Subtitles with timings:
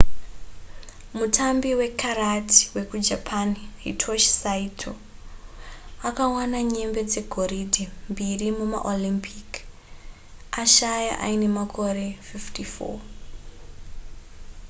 [1.17, 3.49] mutambi wekarati wekujapan
[3.83, 4.93] hitoshi saito
[6.07, 9.49] akawana nyembe dzegoridhe mbiri mumaolympic
[10.61, 12.99] ashaya aine makore 54